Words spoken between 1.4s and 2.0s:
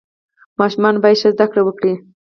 کړه وکړي.